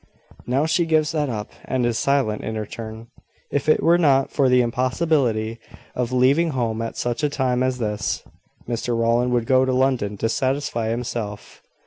Now 0.47 0.65
she 0.65 0.87
gives 0.87 1.11
that 1.11 1.29
up, 1.29 1.51
and 1.63 1.85
is 1.85 1.95
silent 1.99 2.43
in 2.43 2.55
her 2.55 2.65
turn. 2.65 3.09
If 3.51 3.69
it 3.69 3.83
were 3.83 3.99
not 3.99 4.31
for 4.31 4.49
the 4.49 4.61
impossibility 4.63 5.59
of 5.93 6.11
leaving 6.11 6.49
home 6.57 6.81
at 6.81 6.97
such 6.97 7.21
a 7.21 7.29
time 7.29 7.61
as 7.61 7.77
this, 7.77 8.23
Mr 8.67 8.97
Rowland 8.97 9.31
would 9.31 9.45
go 9.45 9.63
to 9.63 9.71
London 9.73 10.17
to 10.17 10.27
satisfy 10.27 10.89
himself. 10.89 11.61